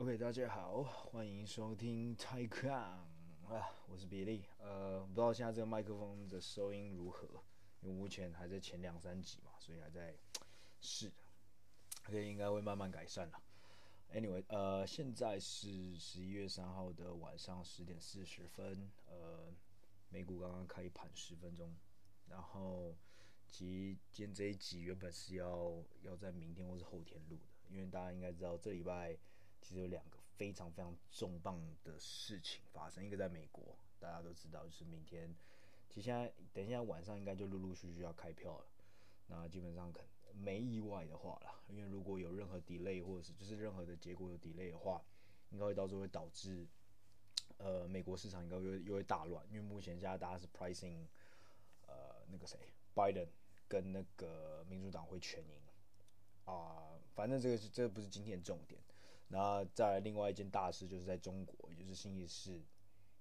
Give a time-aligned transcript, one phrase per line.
[0.00, 2.70] OK，大家好，欢迎收听泰康
[3.48, 4.44] 啊，我是比利。
[4.60, 7.26] 呃，不知道现在这个麦克风的收音如何，
[7.80, 10.16] 因为目前还在前两三集嘛，所以还在
[10.78, 11.12] 试。
[12.06, 13.42] OK，应该会慢慢改善了。
[14.14, 19.52] Anyway，呃，现在是十一月三号的晚上十点四十分，呃，
[20.10, 21.74] 美股刚刚开盘十分钟，
[22.28, 22.96] 然后
[23.48, 29.18] 其今天这一集原本是要要在明天或是后天录的，因为大家应该知道这礼拜。
[29.60, 35.34] 其实有两个非常非常重磅的事情发生，一个在美国，大家都知道，就是明天，
[35.88, 38.64] 其实现在等一下晚上应该就陆陆续续要开票了。
[39.26, 40.00] 那基本上可
[40.32, 45.02] 没意外的话啦，因为如果有任何 delay 或者是就是任何的结果有 delay 的话，
[45.50, 46.66] 应该会到时候会导致，
[47.58, 51.04] 呃，美国市场应该又又会大乱，因为目前现在大家是 pricing，
[51.86, 52.58] 呃，那个谁
[52.94, 53.28] ，Biden
[53.66, 55.60] 跟那个民主党会全赢，
[56.46, 58.80] 啊、反正这个是这个不是今天的重点。
[59.28, 62.62] 那再另外一件大事，就是在中国，也就是星期四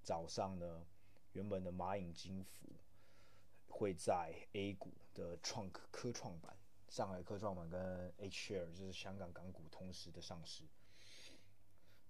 [0.02, 0.86] 早上呢，
[1.34, 2.70] 原本的蚂蚁金服
[3.68, 6.56] 会在 A 股的创科科创板、
[6.88, 10.64] 上海科创板跟 H share 就是香港港股同时的上市。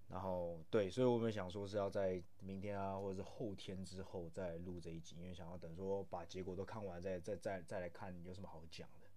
[0.09, 9.07] 然后对，所以我们想说是要在明天啊，或者是后天之后再录这一集，因为想要等说把结果都看完再再再再来看有什么好讲的。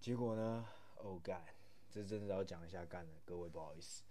[0.00, 1.53] 结果呢，Oh God！
[1.94, 4.02] 这真的要讲一下干的，各位不好意思，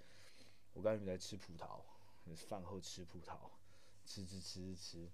[0.71, 1.81] 我刚才在吃葡萄，
[2.33, 3.35] 饭后吃葡萄，
[4.05, 5.11] 吃吃吃吃吃，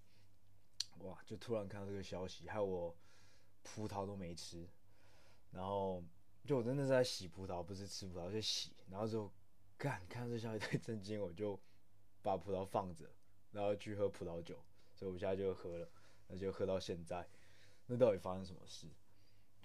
[1.00, 1.18] 哇！
[1.26, 2.96] 就突然看到这个消息，害我
[3.64, 4.70] 葡萄都没吃，
[5.50, 6.04] 然后
[6.46, 9.32] 就我真的是在洗葡萄，不是吃葡萄，就洗，然后就
[9.76, 11.60] 干，看到这消息太震惊，我就
[12.22, 13.10] 把葡萄放着，
[13.52, 15.90] 然后去喝葡萄酒，所以我现在就喝了，
[16.28, 17.28] 那就喝到现在，
[17.88, 18.88] 那到底发生什么事？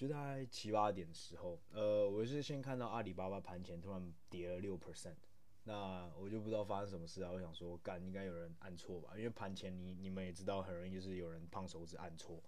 [0.06, 5.14] 就在七八点的时候，呃，我是先看到阿里巴巴盘前突然跌了六 percent，
[5.62, 7.30] 那我就不知道发生什么事啊。
[7.32, 12.42] 我想说，干应该有人按错吧，因为盘前你你们也知道，很容易就是有人胖手指按错。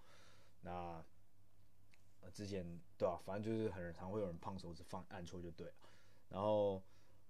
[0.60, 1.03] 那
[2.30, 2.62] 之前
[2.98, 3.25] 对吧、啊？
[3.25, 5.75] 反正就是很常会有人胖手指放按错就对了。
[6.28, 6.82] 然后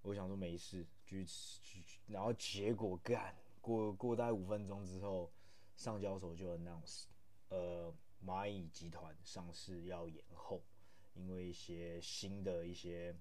[0.02, 5.30] 我想说没事，继续吃，然后结果干过过大概五分钟之后，
[5.76, 7.04] 上交所就 announce，
[7.50, 7.94] 呃。
[8.26, 10.60] 蚂蚁集团上市要延后，
[11.14, 13.16] 因为一些新的一些，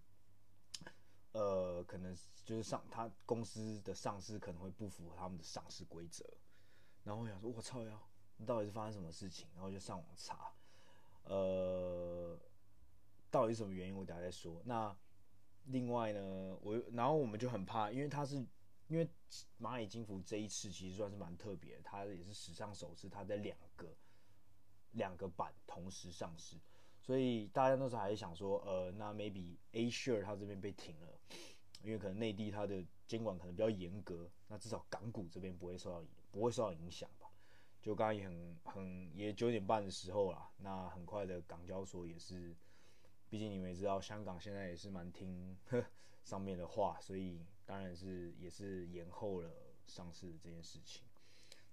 [1.34, 6.26] 呃，可能就是上他公司的上市可能会不符合他们的上市规则。
[7.04, 8.02] 然后我想说，我操呀，
[8.48, 9.48] 到底是发生什么事情？
[9.54, 10.52] 然后就上网查，
[11.24, 12.40] 呃，
[13.30, 13.96] 到底是什么原因？
[13.96, 14.60] 我等下再说。
[14.66, 14.98] 那
[15.66, 18.38] 另外呢，我然后我们就很怕，因为他是
[18.88, 19.08] 因为
[19.60, 23.96] 蚂蚁金服这一次其实算是蛮特别，它也是史上首次，它在两个。
[24.96, 26.58] 两个板同时上市，
[27.02, 31.08] 所以大家那时候还是想说，呃，那 maybe A share 它这边被停了，
[31.82, 37.30] 因为可能内地它的监管可能比较严格，那至少港股这边不会受到不会受到影响吧？
[37.82, 42.56] 就刚刚也很很也九点半的时候啦，那很快的港交所也是，
[43.30, 45.86] 毕竟你们也知道，香港现在也是蛮听呵
[46.26, 49.52] 上面的话，所以当然是也是延后了
[49.86, 51.04] 上市的这件事情，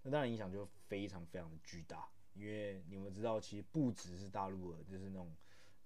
[0.02, 2.06] 那当然影响就非常非常的巨大。
[2.34, 5.30] 因为你们知道，其实不只是大陆的，就是那种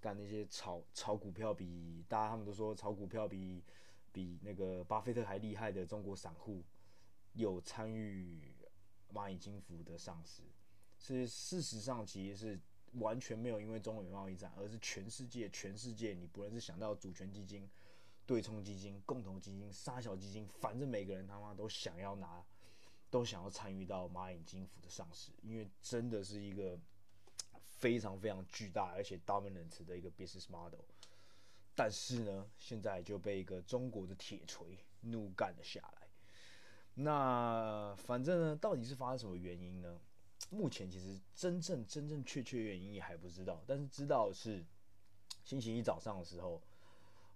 [0.00, 3.62] 干那些炒炒股票比大家他们都说炒股票比
[4.12, 6.62] 比那个巴菲特还厉害的中国散户，
[7.32, 8.54] 有参与
[9.12, 10.42] 蚂蚁金服的上市。
[10.98, 12.60] 是事实上其实是
[12.92, 17.68] 完全没有因为中美贸易战，而是全世界全世界你不论是想到主权基金、
[18.24, 22.44] 对冲基金、共同基金、杀小基金，反正每个人他妈都想要拿。
[23.10, 26.78] 都想要参与到蚂蚁金服的上市，因为真的是一个
[27.64, 30.80] 非常非常巨大而且 dominant 的一个 business model。
[31.74, 36.08] 但是呢，现在就被一个中国的铁锤怒干了下来。
[36.94, 40.00] 那反正呢，到底是发生什么原因呢？
[40.50, 44.64] 目前其实真正真正确切原因也还不知道，但是知道是
[45.44, 46.62] 星期一早上的时候。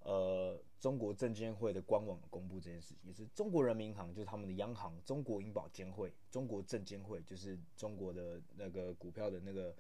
[0.03, 9.77] 呃，中国证监会的官网公布这件事情，也是中国人民银行就是他们的央行，中国银保监会，中国证监会就是中国的那个股票的那个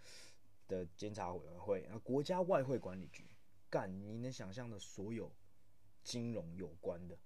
[0.68, 3.24] 的监察委员会，然后国家外汇管理局，
[3.70, 5.32] 干你能想象的所有
[6.04, 7.18] 金融有关的，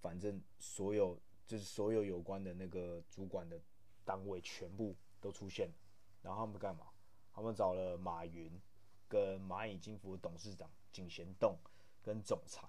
[0.00, 3.60] 反正所有就是所有有关的那个主管的
[4.04, 5.74] 单位全部都出现了，
[6.22, 6.86] 然后他们干嘛？
[7.32, 8.60] 他们找了马云
[9.08, 11.58] 跟蚂蚁金服董事长井贤栋。
[12.04, 12.68] 跟总裁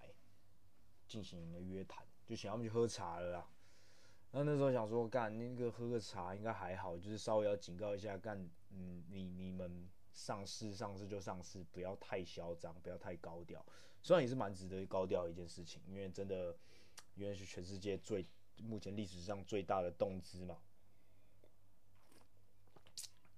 [1.05, 3.49] 进行了约谈，就请他们去喝茶了啦。
[4.31, 8.37] 那那时候想说，干那个喝个茶应该还好，就是稍微要警告一下，干
[8.71, 13.63] 嗯，你你们上市上市就上市，不要太嚣张，不要太高调。
[14.01, 16.57] 虽然也是蛮值得高调的一件事情，因为真的
[17.15, 18.25] 因为是全世界最
[18.57, 20.57] 目前历史上最大的动资嘛。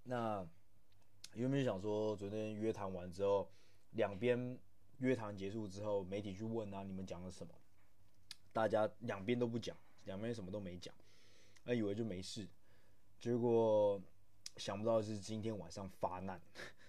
[0.04, 0.48] 那
[1.34, 3.52] 原本想说，昨天约谈完之后，
[3.92, 4.58] 两边
[5.00, 7.54] 约谈结束之后，媒体去问啊，你们讲了什么？
[8.52, 10.94] 大家两边都不讲，两边什么都没讲，
[11.64, 12.48] 那以为就没事，
[13.20, 14.02] 结果
[14.56, 16.42] 想不到是今天晚上发难。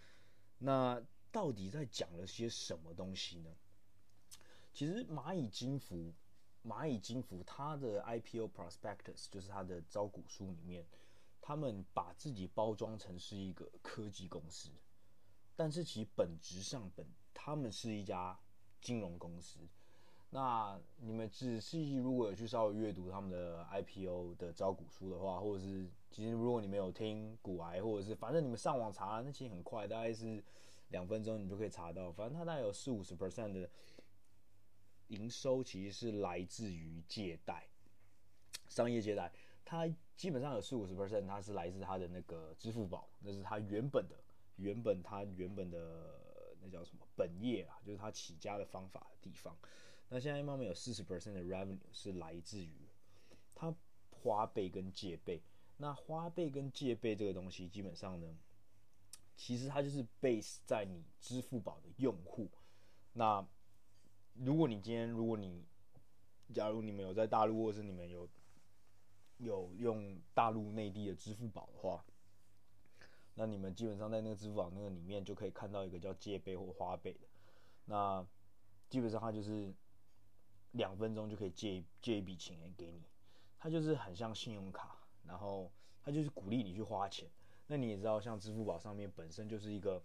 [0.58, 3.50] 那到底在讲了些什么东西呢？
[4.72, 6.14] 其实蚂蚁金服，
[6.64, 10.87] 蚂蚁金服它的 IPO prospectus 就是它的招股书里面，
[11.43, 14.70] 他们把自己包装成是一个科技公司，
[15.55, 17.06] 但是其本质上本
[17.40, 18.37] 他们是一家
[18.81, 19.61] 金融公司。
[20.31, 30.43] 那你们仔细如果有去稍微阅读他们的 IPO 的招股书的话，或者是其实如果你们有听股癌，或者是反正你们上网查，那其实很快，大概是
[30.88, 32.11] 两分钟你就可以查到。
[32.12, 33.70] 反正它大概有四五十 percent 的
[35.06, 37.67] 营收其实是来自于借贷、
[38.67, 39.32] 商业借贷，
[39.64, 44.17] 它基本上有四五十 percent 它是来自它的那个支付宝，那是它原本的
[44.56, 46.27] 原本它原本的
[46.69, 49.56] 叫什么本业啊，就是它起家的方法的地方。
[50.09, 52.88] 那现在慢慢有四十 percent 的 revenue 是来自于
[53.55, 53.75] 它
[54.11, 55.43] 花呗跟借呗。
[55.76, 58.37] 那花呗跟借呗这个东西，基本上呢，
[59.37, 62.50] 其实它就是 base 在你支付宝的用户。
[63.12, 63.47] 那
[64.35, 65.65] 如果你今天，如果你
[66.53, 68.29] 假如你们有在大陆，或是你们有
[69.37, 72.05] 有用大陆内地的支付宝的话，
[73.38, 77.20] 那你们基本上在那个支付宝那个里面就可以看到一个叫借呗或花呗的。
[77.87, 78.26] 那
[78.90, 79.73] 基本上它就是。
[80.73, 83.02] 两分钟就可以借借一笔钱给你，
[83.58, 87.26] 它就是很像信用卡，然后它就是鼓励你去花钱。
[87.67, 90.00] 那你也知道，像支付宝上面本身就是一个，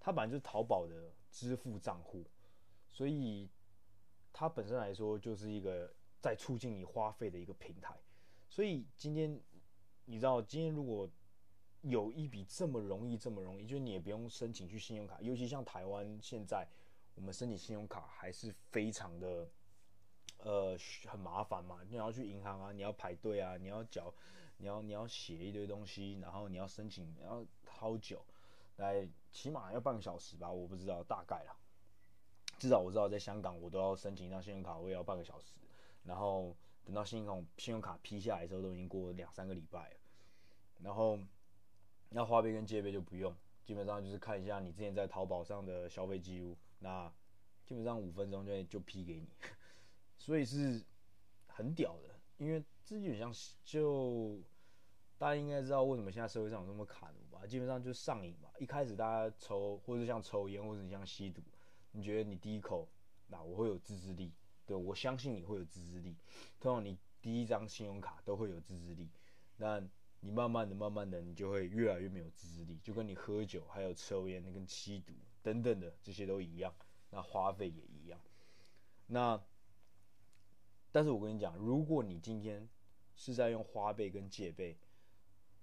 [0.00, 2.24] 它本来就是淘宝的支付账户，
[2.90, 3.48] 所以
[4.32, 7.96] 它本身来说就是一个在促进你花费的一个平台。
[8.50, 9.40] 所以今天
[10.06, 11.08] 你知道，今天如果
[11.82, 16.66] 有一笔这么容易这么容易，就是你也不用申请去信用卡，尤其像台湾现在
[17.14, 19.48] 我们申请信用卡还是非常的。
[20.40, 20.78] 呃，
[21.08, 24.14] 很麻烦嘛，你要去银行啊，你要排队啊，你要缴，
[24.58, 28.24] 你要你要写一堆东西，然后你要申请，然后好久，
[28.76, 31.56] 来起码要半个小时吧，我不知道大概啦，
[32.56, 35.58] 至少我知道在香港，我都要申请一张信用卡，我也要半个小时，
[36.04, 39.96] 然后等到信用卡信用卡批下来的时候，都已经过两三个礼拜了，
[40.84, 41.18] 然后
[42.10, 43.34] 那花呗跟借呗就不用，
[43.64, 47.12] 基本上就是看一下你之前在淘宝上的消费记录，那
[47.64, 49.28] 基本上五分钟就就批给你。
[50.16, 50.84] 所以是
[51.46, 53.32] 很屌的，因为这基本上
[53.62, 54.40] 就
[55.16, 57.46] 大家应该知道为什么现在社会上有那么卡奴吧？
[57.46, 58.50] 基本上就上瘾吧。
[58.58, 61.42] 一开始大家抽，或者像抽烟，或者你像吸毒，
[61.92, 62.88] 你觉得你第一口，
[63.28, 64.32] 那我会有自制力，
[64.66, 66.16] 对，我相信你会有自制力。
[66.58, 69.08] 通常你第一张信用卡都会有自制力，
[69.56, 69.80] 那
[70.20, 75.12] 你慢慢的、慢慢的，你就会越来越没有自制力，就跟你喝酒、还有抽烟、那跟吸毒
[75.42, 76.74] 等等的这些都一样，
[77.10, 78.20] 那花费也一样，
[79.06, 79.42] 那。
[80.90, 82.66] 但是我跟你讲，如果你今天
[83.14, 84.74] 是在用花呗跟借呗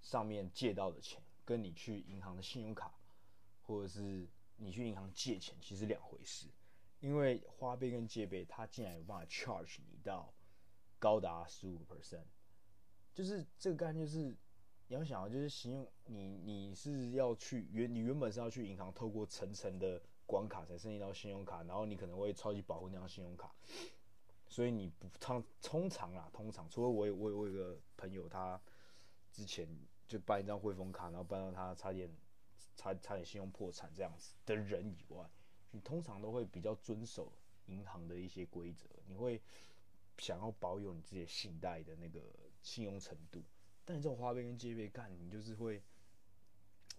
[0.00, 2.94] 上面借到的钱，跟你去银行的信用卡，
[3.60, 6.46] 或者是你去银行借钱，其实两回事。
[7.00, 10.32] 因为花呗跟借呗，它竟然有办法 charge 你到
[11.00, 12.24] 高达十五个 percent，
[13.12, 14.32] 就是这个概念，就是
[14.88, 23.52] 你要想啊，就是信用你你是要去原你原本是要去银行透过层层的关卡才申请到信用卡，然后你可能会超级保护那张信用卡。
[24.48, 28.60] 所以你不通通常啦，通常除了我有我有我有个朋友，他
[29.32, 29.68] 之前
[30.06, 32.08] 就办一张汇丰卡，然后办到他差点
[32.76, 35.28] 差差点信用破产这样子的人以外，
[35.72, 37.32] 你通常都会比较遵守
[37.66, 39.42] 银行的一些规则，你会
[40.18, 42.20] 想要保有你自己信贷的那个
[42.62, 43.42] 信用程度。
[43.86, 45.82] 但你这种花呗跟借呗干，你就是会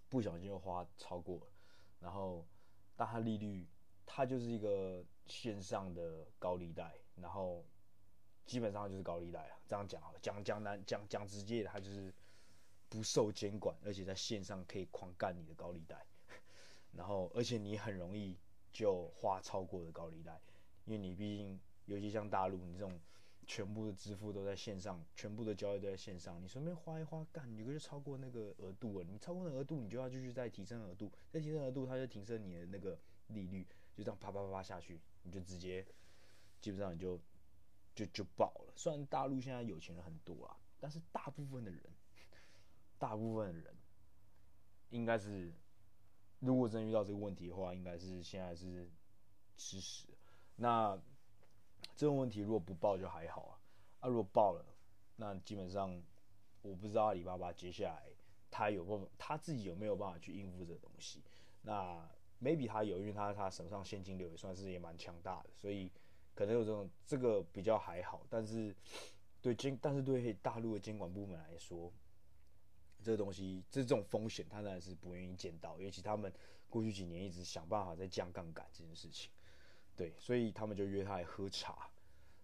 [0.10, 1.48] 不小心就花超过了，
[2.00, 2.48] 然后
[2.96, 3.68] 但它利率
[4.08, 6.98] 它就是一个线上的高利贷。
[7.20, 7.66] 然后
[8.46, 12.14] 基本上就是高利贷啊，这样讲好了，讲讲难讲讲直接，它就是
[12.90, 16.06] 不受监管，而且在线上可以狂干你的高利贷，
[16.92, 18.38] 然后而且你很容易
[18.72, 20.40] 就花超过的高利贷，
[20.86, 23.02] 因为你毕竟尤其像大陆，你这种
[23.48, 35.86] 全部的支付都在线上，全部的交易都在线上，你随便花一花干，你就超过那个额度了，你超过那额度，你就要继续再提升额度，再提升额度，它就提升你的那个利率，就这样啪啪啪啪下去，你就直接。
[36.60, 37.22] 基本上你就
[37.94, 38.74] 就就爆了。
[38.76, 41.84] 虽然大陆现在有钱人很多啊，但是大部分的人，
[42.98, 43.76] 大部分的人，
[44.90, 45.54] 应该是，
[46.40, 48.90] 如果真遇到这个问题的话，应该是现在是
[49.56, 50.08] 吃屎。
[50.56, 51.00] 那
[51.98, 53.60] 这种问题如果不报就还好啊，
[54.02, 54.64] 啊，如果报了，
[55.16, 56.00] 那基本上
[56.62, 58.04] 我不知道阿里巴巴接下来
[58.52, 61.24] 他有办法，他自己有没有办法去应付这个东西。
[61.64, 62.08] 那
[62.40, 65.92] maybe 他有，因为他他手上现金流也算是也蛮强大的，所以
[66.36, 68.22] 可能有这种这个比较还好。
[68.30, 68.74] 但是
[69.42, 71.92] 对监，但是对大陆的监管部门来说，
[73.02, 76.32] 这个东西这种风险，他当然是不愿意见到，尤其他们
[76.70, 79.32] 过去几年一直想办法在降杠杆这件事情。
[79.98, 81.90] 对，所以他们就约他来喝茶。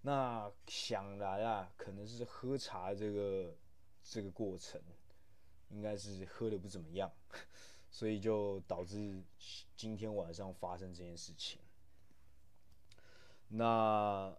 [0.01, 3.55] 那想来啊，可能是喝茶这个
[4.03, 4.81] 这个过程，
[5.69, 7.09] 应该是喝的不怎么样。
[7.89, 9.23] 所以就导致
[9.75, 11.61] 今天晚上发生这件事情。
[13.49, 14.35] 那，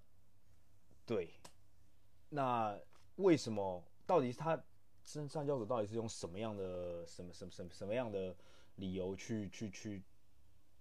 [1.07, 1.31] 对，
[2.31, 2.77] 那
[3.17, 3.85] 为什么？
[4.07, 4.61] 到底是他
[5.05, 8.37] 上上交所到底是用什么样的什么什么什么什么样的
[8.75, 10.03] 理由去去去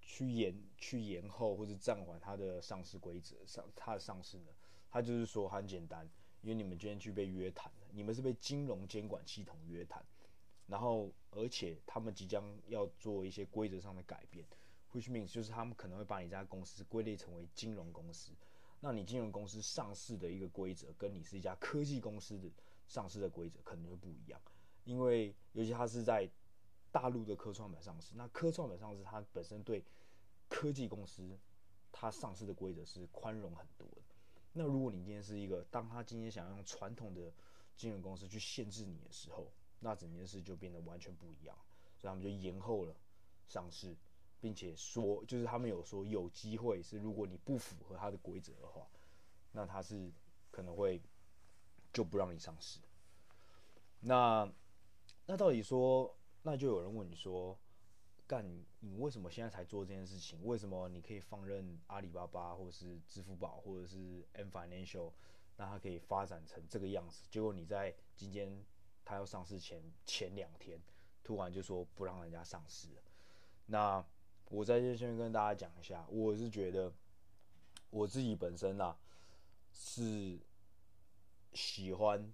[0.05, 4.51] 去延去延后或者暂缓它的上市规则上它的上市呢？
[4.89, 6.07] 他就是说很简单，
[6.41, 10.05] 因为你们今天去被约谈了，你们是被金融监管系统约谈。
[10.67, 14.45] 然后，而且他们即将要做一些规则上的改变
[14.93, 18.31] ，which means 就是他们可能会把你这家公司归类成为金融公司。
[18.79, 22.49] 那你金融公司上市的一个规则，跟你是一家科技公司的
[22.87, 24.39] 上市的规则可能会不一样。
[24.83, 26.29] 因为尤其它是在
[26.93, 29.83] 大陆的科创板上市，那科创板上市它本身对
[30.47, 31.37] 科技公司
[31.91, 34.01] 它上市的规则是宽容很多的。
[34.53, 37.33] 那如果你今天是一个，当他今天想要用传统的
[37.75, 41.57] 金融公司去限制你的时候，那整件事就变得完全不一样，
[41.97, 42.95] 所以他们就延后了
[43.47, 43.97] 上市，
[44.39, 48.87] 并且说，就是他们有说有机会是，如果你不符合他的规则的话，
[49.51, 50.11] 那他是
[50.51, 51.01] 可能会
[51.91, 52.79] 就不让你上市。
[53.99, 54.47] 那
[55.25, 57.57] 那到底说，那就有人问你说，
[58.27, 58.47] 干
[58.79, 60.45] 你，为什么现在才做这件事情？
[60.45, 65.11] 为什么你可以放任阿里巴巴或者是支付宝或者是 M Financial，
[65.57, 67.27] 那它可以发展成这个样子？
[67.31, 68.63] 结果你在今天。
[69.05, 70.81] 它要上市前前两天，
[71.25, 73.01] 突然就说不让人家上市了。
[73.65, 74.01] 那
[74.49, 76.89] 我在这先跟大家讲一下，我是觉得
[77.89, 78.97] 我自己本身啊
[79.73, 80.39] 是
[81.51, 82.33] 喜欢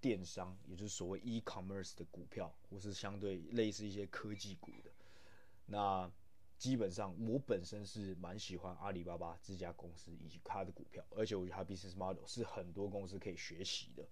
[0.00, 4.90] 电商，也就是所谓 e-commerce 的股票，或是相对类似一些科技股的。
[5.66, 6.10] 那
[6.56, 14.08] 基本上我本身是蛮喜欢阿里巴巴这家公司以及它的股票，而且我觉得它 business model 是很多公司可以学习的。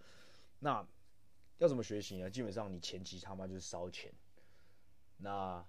[0.61, 0.87] 那
[1.59, 2.31] 要怎么学习呢？
[2.31, 4.13] 基本上你前期他妈就是烧钱。
[5.17, 5.67] 那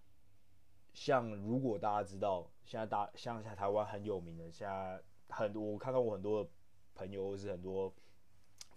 [0.94, 6.48] 像如果大家知道，现在大像在台湾很有名的，现在很多我看到我很多
[6.94, 7.94] 朋友或是很多，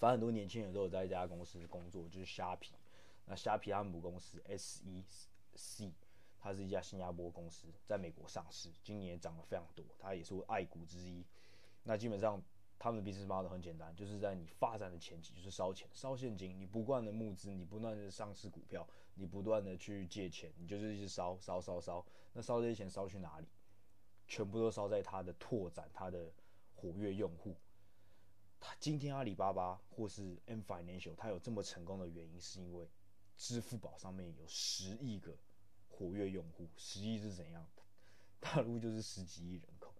[0.01, 2.75] 反正很多年轻人都有在一家公司工作，就是虾皮。
[3.27, 5.93] 那虾皮他们母公司 SEC，
[6.41, 11.25] 它是一家新加坡公司，在美国上市，今年涨得非常多，它也是我爱股之一。
[11.85, 12.43] 那基本上。
[12.83, 22.03] 他们的 business model 很简单，就是在你发展的前期就是烧钱、烧现金，你不断的募资，你不断的上市股票，你不断的去借钱，你就是一直烧烧烧烧。
[22.33, 23.47] 那烧这些钱烧去哪里？
[24.27, 26.33] 全部都烧在它的拓展、它的
[26.75, 27.55] 活跃用户。
[28.61, 32.87] 他今天阿里巴巴或是 M Financial，它有这么成功的原因，是因为
[33.37, 35.35] 支付宝上面有十亿个
[35.89, 37.67] 活跃用户，十亿是怎样？
[38.39, 39.95] 大陆就是十几亿人口。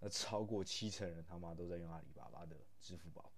[0.00, 3.32] 那超过七成人他妈都在用阿里巴巴的支付宝，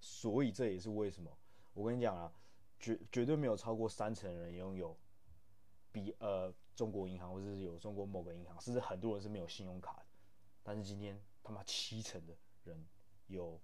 [0.00, 1.30] 所以这也是为什么
[1.74, 2.32] 我跟你讲啊，
[2.80, 4.96] 绝绝对没有超过三成人拥有
[5.92, 10.06] 比呃中国银行或者是有中国某个银行，甚至很多人是没有信用卡的，
[10.62, 12.86] 但是今天他妈七成的人
[13.26, 13.60] 有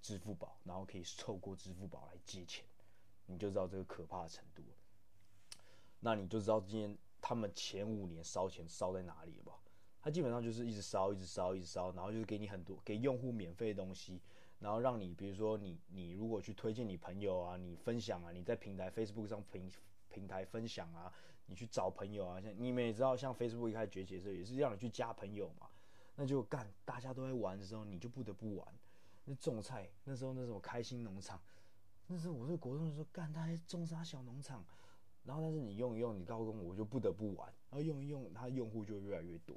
[0.00, 2.64] 支付宝，然后可以透过支付宝来借钱，
[3.26, 4.76] 你就知道这个可怕的程度了。
[6.00, 9.58] 那你就知道今天他们前五年烧钱烧在哪里了吧？
[10.00, 14.20] 它基本上就是一直烧，一直烧，一直烧，然后就是给你很多给用户免费的东西，
[14.60, 19.68] 然后让你，比如说你你如果去推荐你朋友啊，你分享啊，你在平台 Facebook 上平
[20.08, 21.12] 平台分享啊，
[21.46, 25.68] 你去找朋友啊，像你们也知道，像 Facebook 一开始崛起的时候，也是让你去加朋友嘛，
[26.14, 28.74] 那就干，大家都在玩的时候，你就不得不玩。
[29.26, 31.40] 那种菜那时候那时候开心农场，
[32.06, 34.64] 那时候我在国中的时候干，他还种啥小农场，
[35.24, 39.56] 然后但是你用一用，你高中我就不得不玩，然后用一用，他用户就越来越多。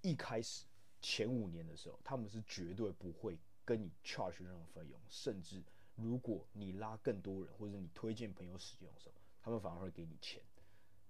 [0.00, 0.64] 一开始
[1.00, 5.62] 前五年的时候，他们是绝对不会跟你 charge 任何费用，甚至
[5.96, 10.40] 如果你拉更多人或者你推荐朋友使用的时候，他们反而会给你钱。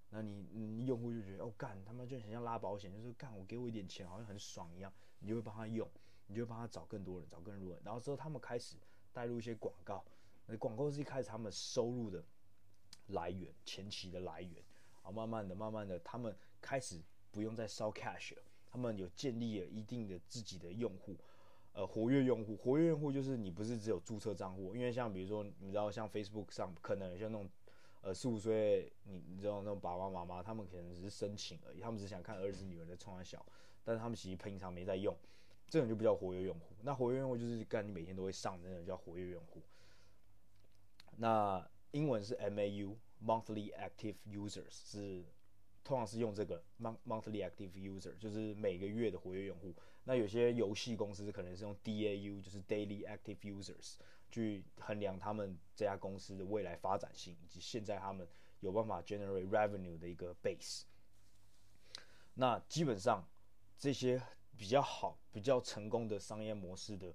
[0.08, 5.88] 那你你用户就觉得哦干，他们就很像拉保险，就是干我给我一点钱，好像很爽一样，你就会帮他用，
[6.32, 7.78] 你就帮他找更多人，找更多人。
[7.84, 8.76] 然后之后他们开始
[9.12, 10.02] 带入一些广告，
[10.46, 12.24] 那广告是一开始他们收入的
[13.08, 14.54] 来源，前期的来源，
[15.02, 16.98] 然后慢慢的、慢慢的，他们开始
[17.30, 18.42] 不用再烧 cash 了。
[18.70, 21.14] 他们有建立了一定的自己的用户，
[21.74, 27.50] 呃活跃用户，活跃用户就是你不是只有注册账户，因为像比如说你知道像 Facebook 上可能像那种
[28.00, 33.44] 呃四五岁你你知道那种爸爸妈妈，他们可能只是申请而已，他们只想看儿子女儿的冲三小，
[33.84, 35.14] 但是他们其实平常没在用，
[35.72, 36.76] 这种就不叫活跃用户。
[36.82, 39.62] 那活跃用户就是干你每天都会上的那种叫活跃用户。
[41.16, 45.24] 那英文是 MAU，Monthly Active Users 是。
[45.84, 49.74] 通常是用这个 monthly active user，就是每个月的活跃用户。
[50.04, 53.96] 那有些游戏公司可能是用 DAU，就是 daily active users，
[54.30, 58.24] 去衡量他们这家公司的未来发展性，以及现在他们
[58.60, 60.82] 有办法 generate revenue 的一个 base。
[62.34, 63.28] 那基本上
[63.76, 64.22] 这些
[64.56, 67.14] 比较好、比较成功的商业模式的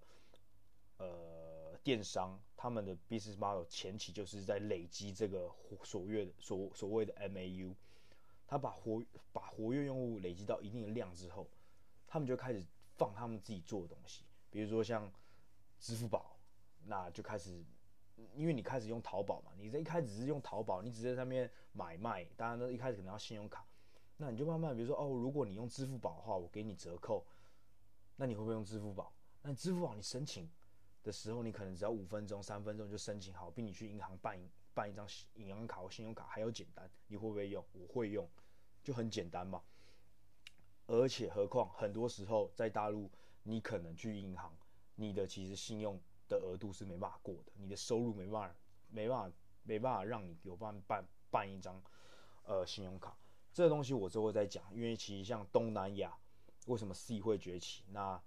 [0.98, 5.50] 呃电商，他们的 business model 前期就是在累积这个
[5.84, 7.74] 所谓的所所谓的 MAU。
[8.50, 9.04] 他把活
[9.34, 11.50] 把活跃用户累积到一定的量之后，
[12.08, 12.66] 他们就开始
[12.96, 15.12] 放他们自己做的东西，比如说像
[15.80, 16.38] 支付宝，
[16.86, 17.62] 那就开始，
[18.36, 23.68] 因为你开始用淘宝嘛，你这一开始是用淘宝，你只是在上面买卖，当然呢一开始可能要信用卡，
[24.18, 27.26] 那你就慢慢比如说哦，如果你用支付宝的话，我给你折扣，
[28.16, 29.14] 那你会不会用支付宝？
[29.42, 30.50] 那支付宝你申请
[31.04, 34.40] 的时候，你可能只要五分钟、三分钟就申请好，比你去银行办。
[34.74, 37.66] 办一张银行卡或信用卡还要简单，你会不会用？
[37.74, 38.30] 我会用，
[38.84, 39.60] 就很简单嘛。
[40.86, 43.10] 而且何况很多时候在大陆，
[43.42, 44.56] 你可能去银行，
[44.94, 48.56] 你的其实信用的额度是没办法过的，你的收入没办法、
[48.90, 51.82] 没办法、没办法让你有办办办一张
[52.44, 53.18] 呃信用卡。
[53.58, 56.16] 这个东西我之后再讲，因为其实像东南亚
[56.68, 58.22] 为什么 C 会崛起，那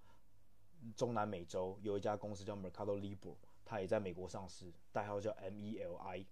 [0.97, 6.27] 中南美洲有一家公司叫 Mercado Libre，它也在美国上市，代号叫 MELI。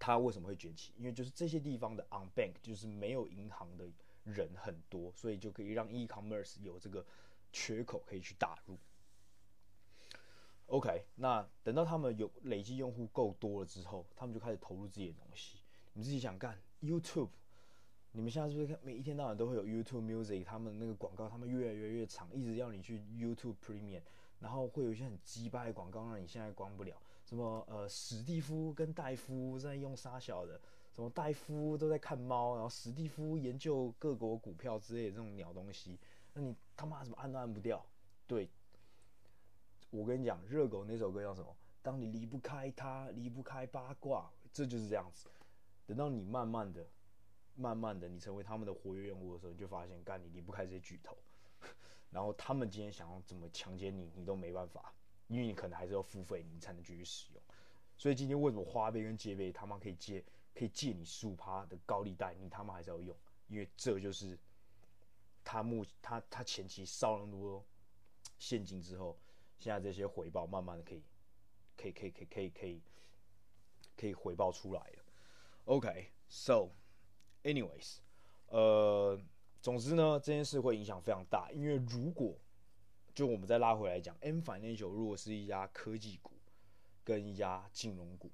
[0.00, 0.92] 它为什么会崛起？
[0.96, 3.88] 因为就是这些地方的 unbank 就是没有银行的
[4.24, 7.06] 人很多，所以就可以让 e-commerce 有这个
[7.52, 8.76] 缺口可以去打入。
[10.66, 15.58] OK，那等到他们有累积用户够多了之后，他们就开始投入自己的东西。
[15.92, 17.28] 你自己想干 YouTube，
[18.12, 20.44] 你们现在是不是看每一天到晚都会有 YouTube Music？
[20.44, 24.02] 他们那个广告，他们越来越越长，一直要你去 YouTube Premium，
[24.38, 26.94] 然后会有一些很鸡巴的广告让你现在关不了。
[27.24, 30.60] 什么呃史蒂夫跟戴夫在用沙小的，
[30.92, 35.98] 什么戴夫都在看猫，然后史蒂夫研究各国股票之类的这种鸟东西，
[36.34, 37.82] 那你他妈怎么按都按不掉？
[38.26, 38.50] 对，
[39.90, 41.56] 我跟你讲，热狗那首歌叫什么？
[41.80, 45.28] 当你离不开他，离不开八卦，这就是这样子。
[45.86, 46.86] 等到你慢慢的、
[47.54, 51.16] 慢慢的，你成为他们的活跃用户的时候，你就发现，干你离不开这些巨头，
[52.10, 54.92] 然后他们今天想要怎么强奸你，你都没办法。
[55.28, 57.42] 因为你可能还是要付费，你才能继续使用。
[57.96, 60.22] 所以今天为什么花呗跟借呗他妈可以借
[60.54, 63.16] 可以借你十五趴的高利贷，你他妈还是要用？
[63.48, 64.38] 因为这就是
[65.42, 67.64] 他目他他前期烧了那么多
[68.38, 69.18] 现金之后，
[69.58, 71.02] 现在这些回报慢慢的可以
[71.76, 72.82] 可以可以可以可以可以
[73.96, 75.04] 可以回报出来了。
[75.64, 76.68] OK，so
[77.42, 77.98] anyways，
[78.46, 79.20] 呃，
[79.60, 82.36] 总之呢，这件事会影响非常大，因为如果
[83.14, 86.32] 就我们再拉回来讲，M Financial 如果是一家科技股，
[87.04, 88.30] 跟一家金融股，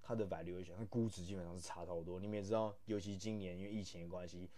[0.00, 2.20] 它的 valuation 它估值基本上是差超多。
[2.20, 4.48] 你们也知道，尤其今年因为疫情的关系，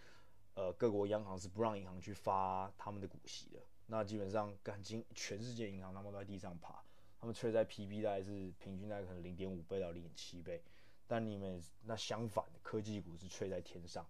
[0.54, 3.60] 呃，各国央行是不让银行去发他们的股息的。
[3.86, 6.82] 那基本上，感情全世界银行他们都在地上爬，
[7.18, 10.62] 他们吹在 PB 大概是平均大概可能零点五倍到零点七倍，
[11.06, 14.06] 但你们那相反科技股是吹在天上。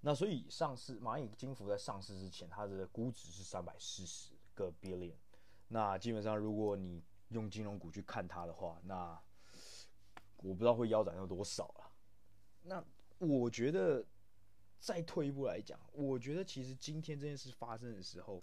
[0.00, 5.14] 那所以上市蚂蚁金服在上市之前，它的估值是三百四十个 billion。
[5.68, 9.18] 那基本上如果你用金融股去看它的话，那
[10.36, 11.90] 我不知道会腰斩到多少了。
[12.64, 12.84] 那
[13.18, 14.04] 我觉得
[14.78, 18.42] 再退一步来讲，我觉得其实今天这件事发生的时候，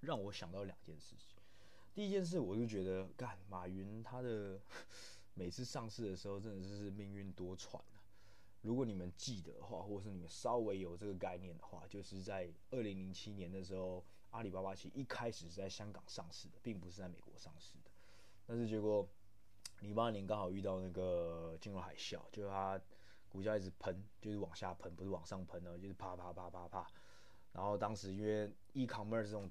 [0.00, 1.36] 让我想到两件事情。
[1.92, 4.60] 第一件事，我就觉得干马云他的
[5.38, 8.02] 每次上市的时候，真的是命运多舛啊。
[8.62, 17.90] 如果你们记得的话，或者是你们稍微有这个概念的话，就是在二零零七年的时候，阿里巴巴其实一开始是在香港上市的，并不是在美国上市的。
[18.46, 19.08] 但是结果
[19.78, 22.80] 零八年刚好遇到那个金融海啸，就是它
[23.28, 26.84] 股价一直喷，就是往下喷，不是往上喷的，就是啪啪啪啪啪。
[27.52, 29.48] 然后当时因为 e-commerce 这种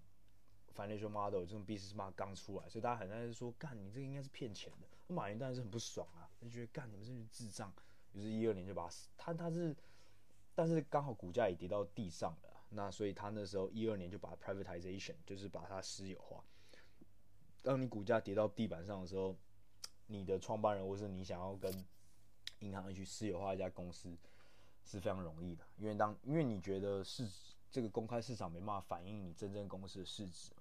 [0.76, 4.87] financial model 这种 business model 刚出来，所以大家很在说，干你这个应该是骗钱的。
[5.14, 7.74] 马云当然是很不爽啊，就觉得干你们这是智障。
[8.14, 9.76] 于是一二年就把它死，他他是，
[10.56, 16.44] 但是刚好股价也跌到地上了，那所以他那时候一二年就把 privatization，就是把它私有化。
[17.62, 19.36] 当你股价跌到地板上的时候，
[20.08, 21.86] 你的创办人或是你想要跟
[22.60, 24.18] 银行去私有化一家公司
[24.86, 27.30] 是非常容易的，因为当因为你觉得市
[27.70, 30.52] 这个公开市场没办法反映你真正公司的市值，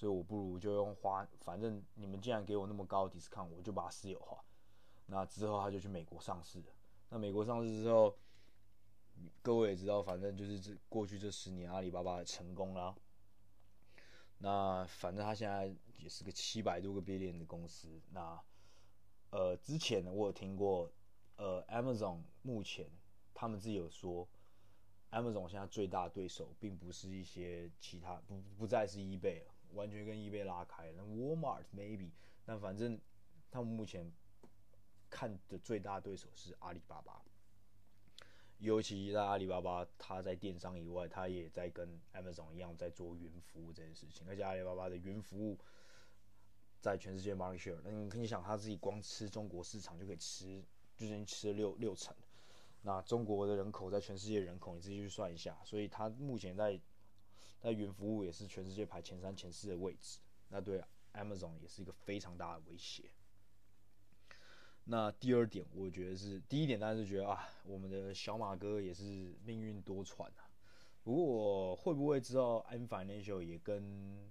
[0.00, 4.42] 所以我不如就用花，反正你们既然给我那么高的 discount，我就把它私有化。
[5.04, 6.64] 那之后他就去美国上市。
[7.10, 8.16] 那美国上市之后，
[9.42, 12.96] 各位也知道，反正就是这过去这十年阿里巴巴的成功啦。
[14.38, 18.00] 那反正他现在也是个七百多个 billion 的公司。
[18.08, 18.40] 那
[19.28, 20.90] 呃，之前呢，我有听过，
[21.36, 22.90] 呃，Amazon 目前
[23.34, 24.26] 他们自己有说
[25.10, 31.02] ，Amazon 现在最大对手并不是一些其他，不不再是 eBay 了，完全跟 eBay 拉开了。
[31.02, 32.10] Walmart maybe，
[32.44, 33.00] 但反正
[33.50, 34.12] 他们目前
[35.08, 37.22] 看的最大对手是阿里巴巴。
[38.58, 44.28] 尤其在阿里巴巴，它在电商以外，它也在跟 Amazon 一样在做云服务这件事情。
[44.28, 45.58] 而且阿里巴巴的云服务
[46.78, 50.62] 在全世界 market share，那你可以想，他自己光吃中国市场就可以吃，
[50.94, 52.14] 就已经吃了六六成。
[52.82, 55.58] 那中国的人口在全世界人口，你自己去算一下。
[55.64, 56.78] 所以它目前在
[57.60, 60.18] 在云服务也是全世界排前三、前四的位置。
[60.48, 63.10] 那对 Amazon 也是一个非常大的威胁。
[64.84, 70.50] 那第二点，我觉得是第一点，当然是觉得啊，我们的小马哥也是命运多舛啊。
[71.02, 74.30] 不过我会不会知道 Ant Financial 也跟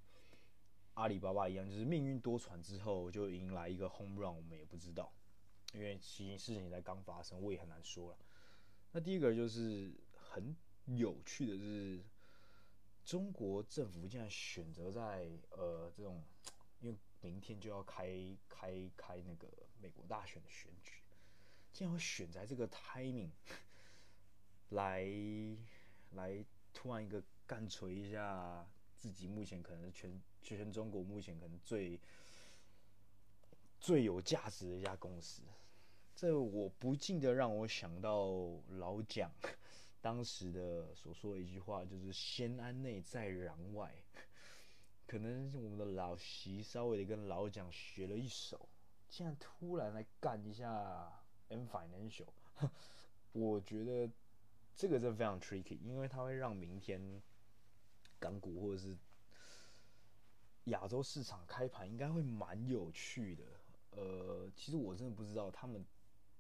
[0.96, 5.14] 阿里巴巴一样，就是命运多舛之后就迎来一个 home run，我们也不知道，
[5.74, 8.18] 因为其实事情才刚发生，我也很难说了。
[8.92, 12.04] 那第一个就是很有趣的是，
[13.04, 16.24] 中国政府竟然选择在呃这种，
[16.80, 16.98] 因为。
[17.22, 18.08] 明天就要开
[18.48, 19.46] 开开那个
[19.82, 20.94] 美国大选的选举，
[21.74, 23.30] 竟然会选在这个 timing
[24.70, 25.06] 来
[26.12, 28.66] 来突然一个干锤一下
[28.98, 32.00] 自己目前可能全全中国目前可能最
[33.82, 35.42] 最有价值的一家公司，
[36.16, 38.32] 这我不禁的让我想到
[38.70, 39.30] 老蒋
[40.02, 43.94] 当时的所说的一句话，就是先安内再攘外。
[45.06, 48.70] 可能我们的老习稍微的跟老蒋学了一手，
[49.10, 52.28] 竟然突然来干一下 M Financial，
[53.34, 54.08] 我觉得
[54.76, 57.22] 这个真的非常 tricky，因为它会让明天
[58.20, 58.96] 港股或者是
[60.66, 63.44] 亚洲市场开盘应该会蛮有趣的。
[63.92, 65.84] 呃，其实我真的不知道他们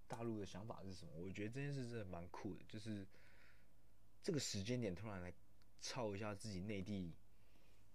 [0.08, 3.08] 大陆的想法是什么，我觉得这件事真的蛮酷的，就是
[4.30, 5.34] 这个时间点突然来
[5.82, 7.16] 抄一下自己内地。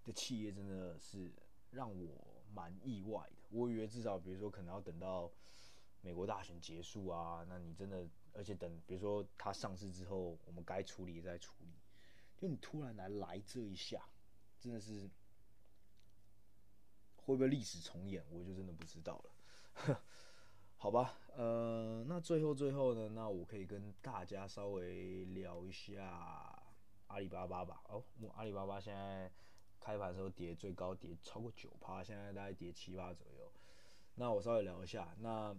[0.02, 1.32] 的企业真的是
[1.70, 3.36] 让我蛮意外的。
[3.50, 5.30] 我以为至少，比如说，可能要等到
[6.00, 11.68] 美国大选结束啊，那你真的，而且等，比如说它上市之后，我们该处理再处理。
[12.36, 14.04] 就你突然来来这一下，
[14.58, 15.08] 真的是
[17.14, 20.02] 会不会历史重演，我就真的不知道了。
[20.76, 26.62] 好吧，呃，那最后最后呢，那我可以跟大家稍微聊一下
[27.08, 27.82] 阿里巴巴吧。
[27.88, 28.02] 哦，
[28.34, 29.30] 阿里巴巴现在。
[29.80, 33.52] 开盘时候跌最高跌超过九趴，现在大概跌七趴左右。
[34.14, 35.54] 那我稍微聊一下，那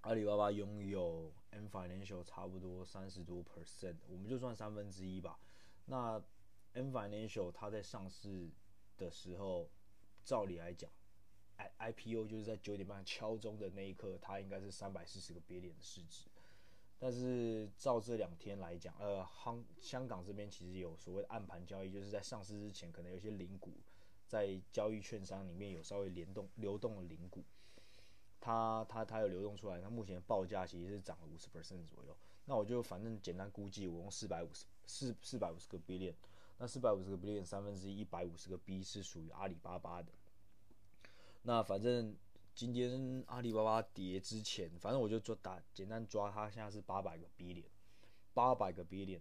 [0.00, 5.38] 阿里巴巴拥有 Ant Financial 差不多三十多 percent，我们就算三分之一吧。
[5.84, 6.18] 那
[6.72, 8.48] Ant Financial 它在上市
[8.96, 9.68] 的时候，
[10.24, 10.90] 照理来讲
[11.56, 16.26] ，I IPO 就是在九点半敲钟的那一刻，它应该是三百四十个 billion 的市值。
[16.98, 23.72] 但是照这两天来讲，呃，香香港这边其实有所谓的暗盘交易，就是在上市之前，可能有些零股
[24.26, 27.44] 在交易券商里面有稍微联动流动的零股，
[28.40, 32.16] 它它它有流动出来，它目前报价其实是涨了五十 percent 左右。
[32.46, 36.14] 那我就反正简单估计，我用四百五十四四百五十个 billion，
[36.58, 40.10] 那四百五十个 billion 三分之一一百五十个 B 是属于阿里巴巴的。
[41.44, 42.14] 那反正。
[42.56, 47.64] 今天阿里巴巴跌之前，反正我就做打简单抓它，现在是八百个 billion，
[48.32, 49.18] 八百个 billion，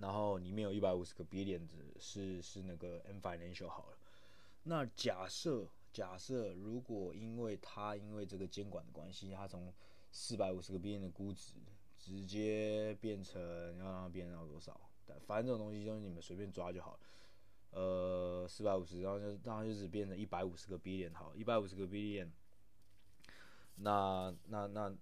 [0.00, 1.60] 然后里面有一百五十个 billion
[2.00, 3.98] 是是那个 Ant Financial 好了。
[4.64, 9.72] 那假设假设如果因为它因为这个监管的关系，它从
[10.10, 11.54] 四百五十个 billion 的估值
[11.96, 13.40] 直接变成
[13.78, 14.80] 要让它变到多少？
[15.24, 17.00] 反正这种东西就是你们随便抓就好了。
[17.72, 22.30] 呃，四百五十，然后就让它就只变成一百五十个 B 链好，一百五十个 B 链
[23.76, 24.94] 那那那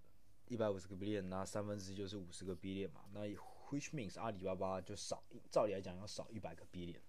[0.47, 3.21] 一百五十个 B 链那三分之一就是五十个 B 链嘛，那
[3.69, 7.01] which means 阿里巴巴就少，照理来讲要少一百个 B 链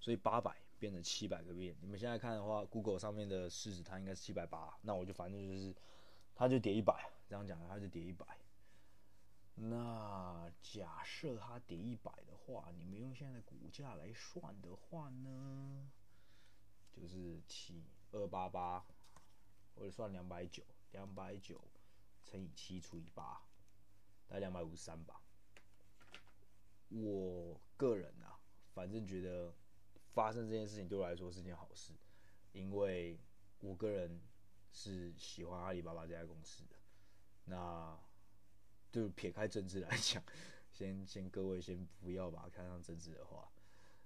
[0.00, 1.76] 所以八百变成七百个 B。
[1.80, 5.74] 你们现在看的话，Google 上面的市值它应该是七百八，那我就反正就是，
[6.34, 8.26] 它就跌一百，这样讲它就跌一百。
[9.54, 15.90] 那假设它跌一百的话，你们用现在的股价来算的话呢，
[16.90, 18.84] 就是七二八八，
[19.74, 21.60] 或者算两百九，两百九
[22.24, 23.42] 乘以七除以八，
[24.26, 25.20] 大概两百五十三吧。
[26.88, 28.40] 我个人啊，
[28.72, 29.54] 反正觉得
[30.12, 31.92] 发生这件事情对我来说是件好事，
[32.52, 33.20] 因为
[33.60, 34.20] 我个人
[34.72, 36.76] 是喜欢阿里巴巴这家公司的。
[37.44, 37.98] 那
[38.90, 40.22] 就撇开政治来讲，
[40.72, 43.48] 先先各位先不要把它看上政治的话，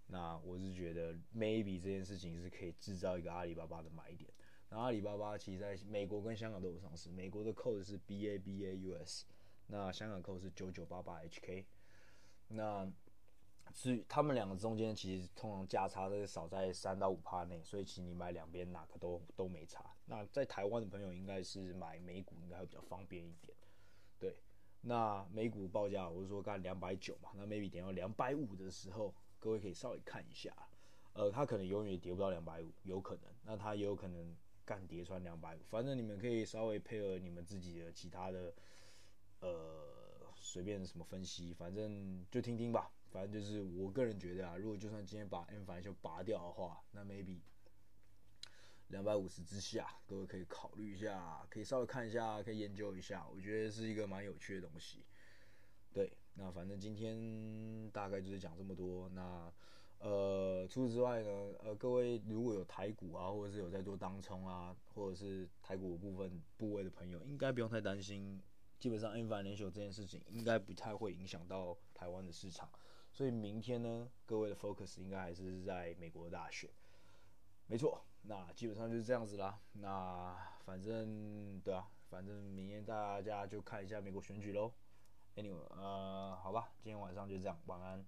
[0.07, 4.31] 那我是觉得 maybe 这件事情是可以制造一个阿里巴巴的买点。
[4.69, 9.23] 那阿里巴巴其实在美国跟香港都有上市，美国的 code 是 BABAUS，
[9.69, 11.65] 那香港 code 是九九八八 HK。
[12.49, 12.91] 那
[13.73, 19.95] 至于他们两个中间其实通常价差都是少在三到五趴内，所以其实你买两边哪个都都没差。
[20.05, 23.57] 那在台湾的朋友应该是买美股应该会比较方便一点。
[24.87, 30.55] 那美股报价我是说干两百九嘛，那 maybe 点到两百五的时候，各位可以稍微看一下，
[31.15, 38.55] 呃，它可能永远也跌不到两百五，有可能，那它也有可能干跌穿两百五，反正你们可以稍微配合你们自己的其他的，
[39.41, 42.91] 呃，随便什么分析，反正就听听吧。
[43.11, 47.39] 反正就是我个人觉得啊，如果就算今天把 M 反就拔掉的话，那 maybe
[48.95, 55.05] 两百五十之下，各位可以考虑一下，可以稍微看一下，可以研究一下，我觉得是一个蛮有趣的东西。
[55.93, 59.09] 对，那反正今天大概就是讲这么多。
[59.09, 59.53] 那
[59.99, 61.29] 呃，除此之外呢，
[61.65, 68.41] 呃，各位如果有台股啊，或者是有在做当冲啊，或者是台股部分部位的朋友，应该不用太担心。
[68.79, 72.71] 基本上 M 反连休这件事情应该不太会影响到台湾的市场。
[73.13, 76.71] 所以明天呢，各位的 focus 应该还是在美国的大选，
[77.67, 78.05] 没错。
[78.27, 79.61] 那基本上就是这样子啦。
[79.73, 80.35] 那
[80.65, 84.73] 反正对啊，反正明天大家就看一下美国选举喽。
[85.37, 88.05] Anyway，呃，好吧，今天晚上就这样，晚安。